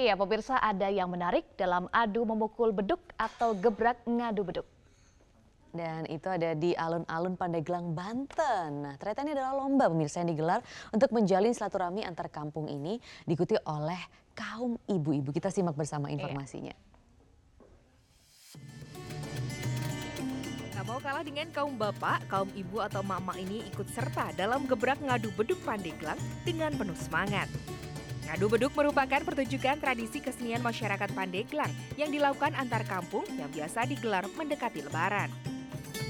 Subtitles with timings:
[0.00, 4.64] Iya, pemirsa ada yang menarik dalam adu memukul beduk atau gebrak ngadu beduk.
[5.76, 8.80] Dan itu ada di alun-alun Pandeglang, Banten.
[8.80, 12.96] Nah, ternyata ini adalah lomba pemirsa yang digelar untuk menjalin silaturahmi antar kampung ini
[13.28, 14.00] diikuti oleh
[14.32, 15.36] kaum ibu-ibu.
[15.36, 16.72] Kita simak bersama informasinya.
[20.80, 24.96] Tak mau kalah dengan kaum bapak, kaum ibu atau mama ini ikut serta dalam gebrak
[25.04, 26.16] ngadu beduk Pandeglang
[26.48, 27.52] dengan penuh semangat.
[28.30, 31.66] Ngadu beduk merupakan pertunjukan tradisi kesenian masyarakat Pandeglang
[31.98, 35.26] yang dilakukan antar kampung yang biasa digelar mendekati lebaran.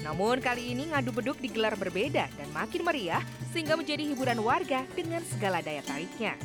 [0.00, 3.20] Namun kali ini ngadu beduk digelar berbeda dan makin meriah
[3.52, 6.40] sehingga menjadi hiburan warga dengan segala daya tariknya.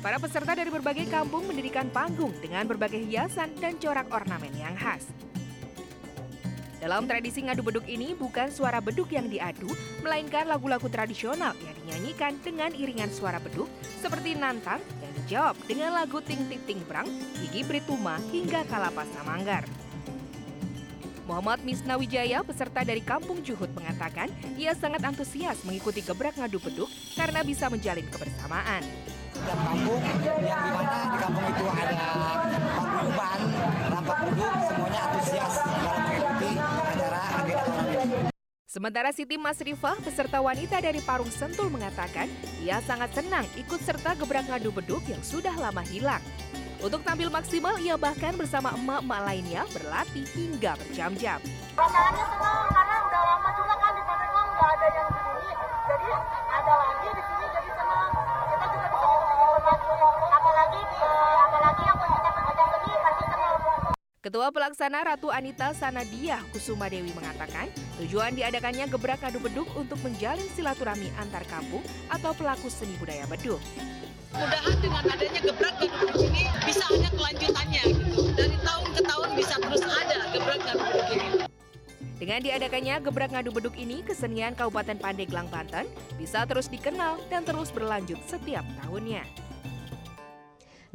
[0.00, 5.04] Para peserta dari berbagai kampung mendirikan panggung dengan berbagai hiasan dan corak ornamen yang khas.
[6.86, 9.66] Dalam tradisi ngadu beduk ini bukan suara beduk yang diadu,
[10.06, 13.66] melainkan lagu-lagu tradisional yang dinyanyikan dengan iringan suara beduk
[13.98, 17.10] seperti nantang yang dijawab dengan lagu Ting Ting Ting Brang,
[17.42, 19.66] Gigi Brituma hingga Kalapasa Manggar.
[21.26, 26.86] Muhammad Misna Wijaya, peserta dari Kampung Juhud mengatakan ia sangat antusias mengikuti gebrak ngadu beduk
[27.18, 28.86] karena bisa menjalin kebersamaan.
[29.34, 30.30] Setiap kampung yang di
[30.70, 32.08] mana di kampung itu ada
[32.78, 33.40] paguyuban,
[33.90, 36.75] rampak beduk, semuanya antusias dalam mengikuti
[38.76, 42.28] Sementara Siti Masrifah, peserta wanita dari Parung Sentul mengatakan
[42.60, 46.20] ia sangat senang ikut serta gebrak ngadu beduk yang sudah lama hilang.
[46.84, 51.40] Untuk tampil maksimal, ia bahkan bersama emak-emak lainnya berlatih hingga berjam-jam.
[51.72, 55.52] Perasaannya senang karena udah lama juga kan di nggak ada yang begini.
[55.88, 56.08] Jadi
[56.52, 57.65] ada lagi di sini jadi
[64.26, 67.70] Ketua Pelaksana Ratu Anita Sanadiah Kusuma Dewi mengatakan,
[68.02, 71.78] tujuan diadakannya gebrak adu beduk untuk menjalin silaturahmi antar kampung
[72.10, 73.62] atau pelaku seni budaya beduk.
[74.34, 78.20] mudahan dengan adanya gebrak gaduk ini bisa ada kelanjutannya gitu.
[78.34, 81.28] Dari tahun ke tahun bisa terus ada gebrak gaduk ini.
[82.18, 85.86] Dengan diadakannya gebrak ngadu beduk ini, kesenian Kabupaten Pandeglang, Banten
[86.18, 89.45] bisa terus dikenal dan terus berlanjut setiap tahunnya.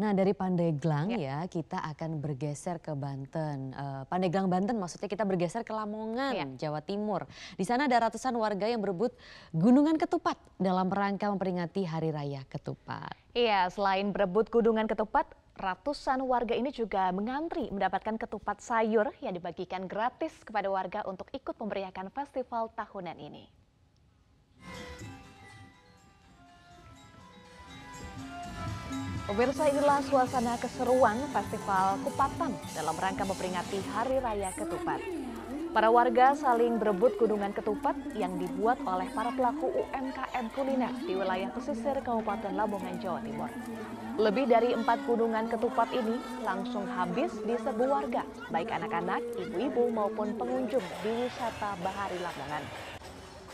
[0.02, 3.70] Nah dari Pandeglang ya, kita akan bergeser ke Banten.
[3.70, 7.30] Eh, Pandeglang Banten maksudnya kita bergeser ke Lamongan, Jawa Timur.
[7.54, 9.14] Di sana ada ratusan warga yang berebut
[9.54, 13.14] gunungan ketupat dalam rangka memperingati Hari Raya Ketupat.
[13.38, 19.86] Iya, selain berebut gunungan ketupat, ratusan warga ini juga mengantri mendapatkan ketupat sayur yang dibagikan
[19.86, 23.61] gratis kepada warga untuk ikut memeriahkan festival tahunan ini.
[29.32, 35.00] Pemirsa inilah suasana keseruan Festival Kupatan dalam rangka memperingati Hari Raya Ketupat.
[35.72, 41.48] Para warga saling berebut gunungan ketupat yang dibuat oleh para pelaku UMKM kuliner di wilayah
[41.48, 43.48] pesisir Kabupaten Lamongan, Jawa Timur.
[44.20, 50.36] Lebih dari empat gunungan ketupat ini langsung habis di serbu warga, baik anak-anak, ibu-ibu maupun
[50.36, 52.91] pengunjung di wisata Bahari Lamongan.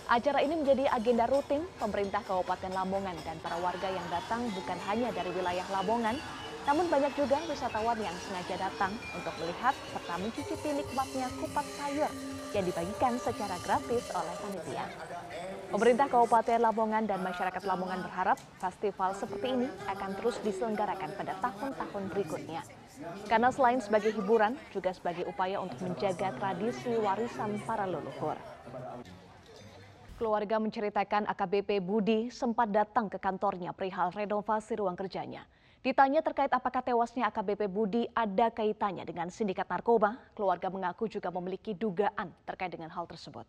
[0.07, 5.12] Acara ini menjadi agenda rutin pemerintah Kabupaten Lamongan dan para warga yang datang bukan hanya
[5.12, 6.16] dari wilayah Lamongan,
[6.63, 12.07] namun banyak juga wisatawan yang sengaja datang untuk melihat serta mencicipi nikmatnya kupat sayur
[12.56, 14.85] yang dibagikan secara gratis oleh panitia.
[15.75, 22.03] Pemerintah Kabupaten Lamongan dan masyarakat Lamongan berharap festival seperti ini akan terus diselenggarakan pada tahun-tahun
[22.16, 22.63] berikutnya.
[23.28, 28.40] Karena selain sebagai hiburan, juga sebagai upaya untuk menjaga tradisi warisan para leluhur.
[30.17, 35.45] Keluarga menceritakan AKBP Budi sempat datang ke kantornya perihal renovasi ruang kerjanya.
[35.85, 41.78] Ditanya terkait apakah tewasnya AKBP Budi ada kaitannya dengan sindikat narkoba, keluarga mengaku juga memiliki
[41.78, 43.45] dugaan terkait dengan hal tersebut.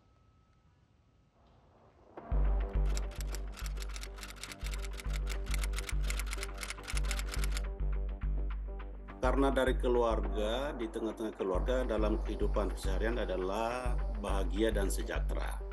[9.17, 15.68] Karena dari keluarga, di tengah-tengah keluarga dalam kehidupan keseharian adalah bahagia dan sejahtera.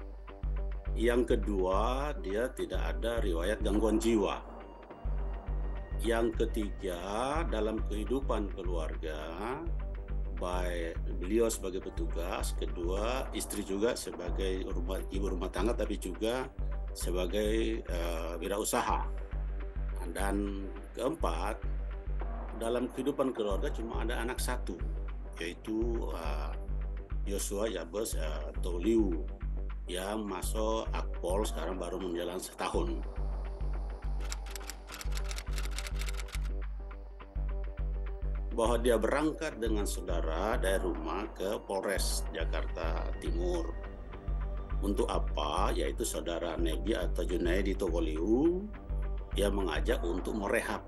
[0.97, 4.41] Yang kedua, dia tidak ada riwayat gangguan jiwa.
[6.01, 9.61] Yang ketiga, dalam kehidupan keluarga,
[10.41, 16.49] baik beliau sebagai petugas, kedua istri juga sebagai rumah, ibu rumah tangga, tapi juga
[16.97, 19.05] sebagai uh, wirausaha.
[20.17, 20.65] Dan
[20.97, 21.61] keempat,
[22.57, 24.81] dalam kehidupan keluarga cuma ada anak satu,
[25.37, 26.09] yaitu
[27.29, 29.29] Yosua uh, Yabes uh, Toliu
[29.87, 32.99] yang masuk Akpol sekarang baru menjalan setahun.
[38.57, 43.71] Bahwa dia berangkat dengan saudara dari rumah ke Polres Jakarta Timur.
[44.83, 45.73] Untuk apa?
[45.73, 48.65] Yaitu saudara Nebi atau Junaidi Togoliu
[49.37, 50.85] yang mengajak untuk merehab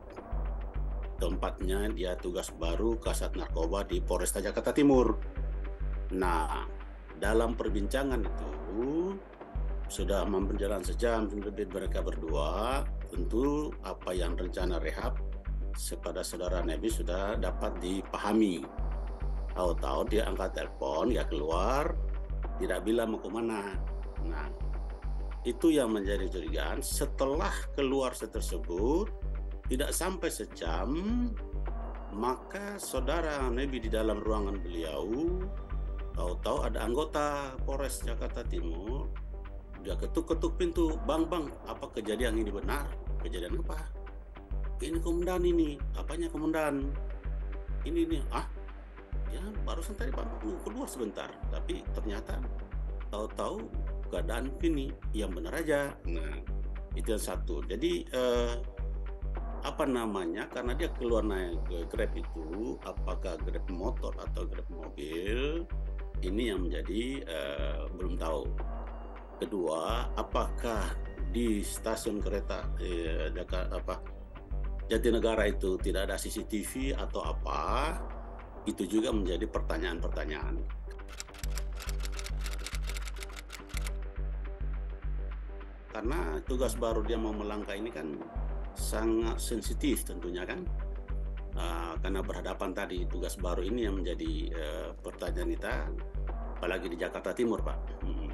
[1.19, 5.19] tempatnya dia tugas baru Kasat Narkoba di Polresta Jakarta Timur.
[6.15, 6.65] Nah,
[7.19, 8.51] dalam perbincangan itu
[9.89, 15.17] sudah berjalan sejam lebih mereka berdua tentu apa yang rencana rehab
[15.75, 18.67] kepada saudara Nebi sudah dapat dipahami.
[19.55, 21.95] Tahu-tahu dia angkat telepon, ya keluar,
[22.63, 23.75] tidak bilang mau ke mana.
[24.27, 24.47] Nah,
[25.43, 26.79] itu yang menjadi curigaan.
[26.83, 29.11] Setelah keluar tersebut,
[29.67, 30.91] tidak sampai sejam,
[32.15, 35.11] maka saudara Nebi di dalam ruangan beliau,
[36.19, 39.07] tahu-tahu ada anggota Polres Jakarta Timur,
[39.87, 42.91] dia ketuk-ketuk pintu, bang bang, apa kejadian ini benar?
[43.23, 43.79] Kejadian apa?
[44.83, 46.91] Ini komandan ini, apanya komandan?
[47.87, 48.51] Ini nih, ah,
[49.31, 50.27] ya barusan tadi bang
[50.67, 52.43] keluar sebentar, tapi ternyata
[53.15, 53.71] tahu-tahu
[54.11, 55.95] keadaan ini yang benar aja.
[56.11, 56.35] Nah,
[56.99, 57.63] itu yang satu.
[57.63, 58.55] Jadi eh,
[59.63, 65.67] apa namanya karena dia keluar naik Grab itu apakah Grab motor atau Grab mobil
[66.23, 68.43] ini yang menjadi uh, belum tahu.
[69.39, 70.91] Kedua apakah
[71.31, 74.19] di stasiun kereta eh, apa
[74.89, 77.93] Jatinegara itu tidak ada CCTV atau apa?
[78.65, 80.65] Itu juga menjadi pertanyaan-pertanyaan.
[85.93, 88.17] Karena tugas baru dia mau melangkah ini kan
[88.73, 90.65] sangat sensitif tentunya kan
[91.59, 95.73] uh, karena berhadapan tadi tugas baru ini yang menjadi uh, pertanyaan kita
[96.59, 98.31] apalagi di Jakarta Timur Pak hmm.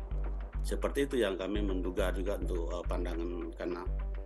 [0.60, 3.82] seperti itu yang kami menduga juga untuk uh, pandangan karena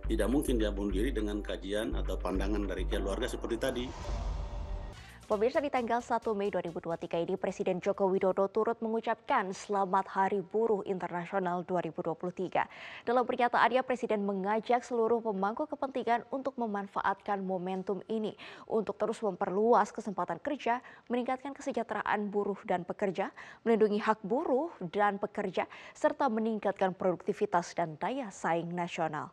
[0.09, 3.85] tidak mungkin dia bunuh diri dengan kajian atau pandangan dari keluarga seperti tadi
[5.29, 10.81] Pemirsa di tanggal 1 Mei 2023 ini Presiden Joko Widodo turut mengucapkan Selamat Hari Buruh
[10.89, 12.65] Internasional 2023.
[13.05, 18.33] Dalam pernyataannya Presiden mengajak seluruh pemangku kepentingan untuk memanfaatkan momentum ini
[18.65, 20.81] untuk terus memperluas kesempatan kerja,
[21.13, 23.29] meningkatkan kesejahteraan buruh dan pekerja,
[23.61, 29.29] melindungi hak buruh dan pekerja, serta meningkatkan produktivitas dan daya saing nasional.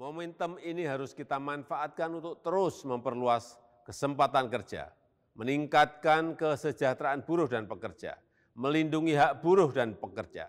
[0.00, 4.88] Momentum ini harus kita manfaatkan untuk terus memperluas kesempatan kerja,
[5.36, 8.16] meningkatkan kesejahteraan buruh dan pekerja,
[8.56, 10.48] melindungi hak buruh dan pekerja,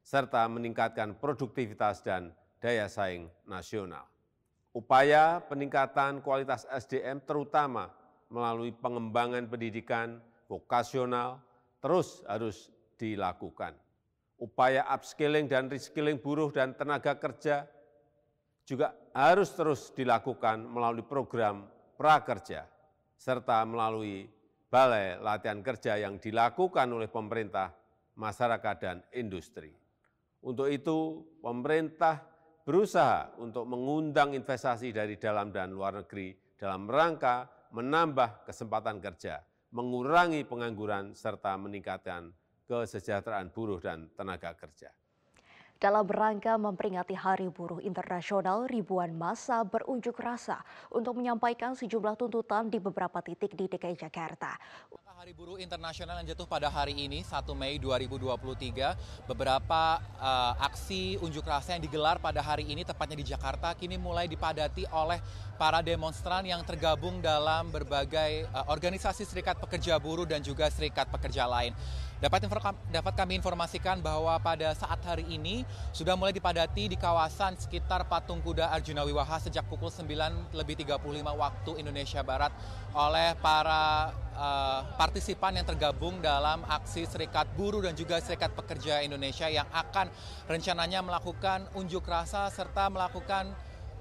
[0.00, 4.08] serta meningkatkan produktivitas dan daya saing nasional.
[4.72, 7.92] Upaya peningkatan kualitas SDM terutama
[8.32, 11.44] melalui pengembangan pendidikan vokasional
[11.84, 13.76] terus harus dilakukan.
[14.40, 17.75] Upaya upskilling dan reskilling buruh dan tenaga kerja
[18.66, 22.66] juga harus terus dilakukan melalui program prakerja
[23.14, 24.26] serta melalui
[24.66, 27.72] balai latihan kerja yang dilakukan oleh pemerintah,
[28.18, 29.70] masyarakat, dan industri.
[30.42, 32.20] Untuk itu, pemerintah
[32.66, 39.38] berusaha untuk mengundang investasi dari dalam dan luar negeri dalam rangka menambah kesempatan kerja,
[39.70, 42.34] mengurangi pengangguran, serta meningkatkan
[42.66, 44.90] kesejahteraan buruh dan tenaga kerja.
[45.76, 52.80] Dalam rangka memperingati Hari Buruh Internasional, ribuan masa berunjuk rasa untuk menyampaikan sejumlah tuntutan di
[52.80, 54.56] beberapa titik di DKI Jakarta.
[55.16, 61.40] Hari Buruh Internasional yang jatuh pada hari ini, 1 Mei 2023, beberapa uh, aksi unjuk
[61.44, 65.16] rasa yang digelar pada hari ini, tepatnya di Jakarta, kini mulai dipadati oleh
[65.56, 71.48] para demonstran yang tergabung dalam berbagai uh, organisasi serikat pekerja buruh dan juga serikat pekerja
[71.48, 71.72] lain.
[72.16, 72.48] Dapat,
[72.88, 78.40] dapat kami informasikan bahwa pada saat hari ini sudah mulai dipadati di kawasan sekitar Patung
[78.40, 82.56] Kuda Arjuna Wiwaha sejak pukul 9 lebih 35 waktu Indonesia Barat
[82.96, 89.52] oleh para uh, partisipan yang tergabung dalam aksi Serikat Buruh dan juga Serikat Pekerja Indonesia
[89.52, 90.08] yang akan
[90.48, 93.52] rencananya melakukan unjuk rasa serta melakukan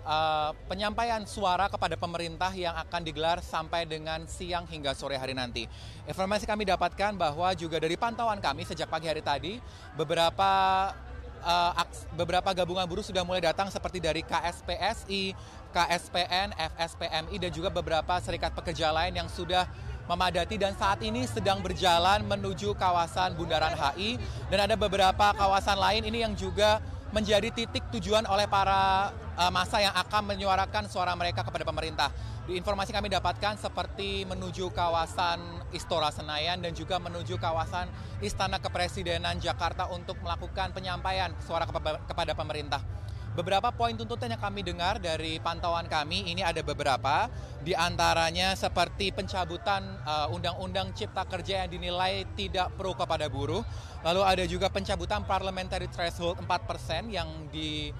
[0.05, 5.65] uh, penyampaian suara kepada pemerintah yang akan digelar sampai dengan siang hingga sore hari nanti.
[6.05, 9.57] Informasi kami dapatkan bahwa juga dari pantauan kami sejak pagi hari tadi,
[9.97, 10.93] beberapa
[11.41, 11.73] uh,
[12.13, 15.33] beberapa gabungan buruh sudah mulai datang seperti dari KSPSI,
[15.73, 19.67] KSPN, FSPMI dan juga beberapa serikat pekerja lain yang sudah
[20.05, 24.21] memadati dan saat ini sedang berjalan menuju kawasan Bundaran HI
[24.53, 26.77] dan ada beberapa kawasan lain ini yang juga
[27.09, 32.09] menjadi titik tujuan oleh para uh, masa yang akan menyuarakan suara mereka kepada pemerintah.
[32.45, 35.41] Di informasi kami dapatkan seperti menuju kawasan
[35.73, 37.89] Istora Senayan dan juga menuju kawasan
[38.21, 41.65] Istana Kepresidenan Jakarta untuk melakukan penyampaian suara
[42.05, 43.05] kepada pemerintah.
[43.35, 47.27] Beberapa poin tuntutan yang kami dengar dari pantauan kami ini ada beberapa,
[47.59, 53.59] di antaranya seperti pencabutan uh, Undang-Undang Cipta Kerja yang dinilai tidak pro kepada buruh,
[54.07, 57.91] lalu ada juga pencabutan parliamentary threshold 4% yang di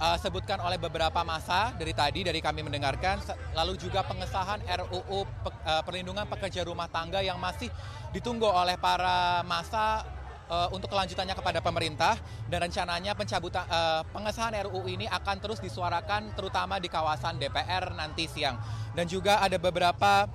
[0.00, 3.22] uh, sebutkan oleh beberapa masa dari tadi dari kami mendengarkan
[3.54, 7.70] lalu juga pengesahan RUU pe, uh, perlindungan pekerja rumah tangga yang masih
[8.14, 10.06] ditunggu oleh para masa
[10.50, 12.14] uh, untuk kelanjutannya kepada pemerintah
[12.46, 13.66] dan rencananya pencabutan
[14.10, 18.58] pengesahan RUU ini akan terus disuarakan terutama di kawasan DPR nanti siang
[18.94, 20.26] dan juga ada beberapa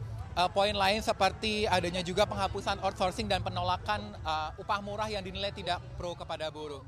[0.56, 4.16] poin lain seperti adanya juga penghapusan outsourcing dan penolakan
[4.56, 6.80] upah murah yang dinilai tidak pro kepada buruh.